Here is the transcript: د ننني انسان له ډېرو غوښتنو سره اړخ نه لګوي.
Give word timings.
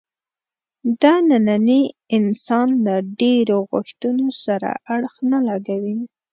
د 1.01 1.03
ننني 1.29 1.81
انسان 2.17 2.67
له 2.85 2.95
ډېرو 3.21 3.57
غوښتنو 3.71 4.27
سره 4.43 4.69
اړخ 4.93 5.13
نه 5.31 5.39
لګوي. 5.49 5.97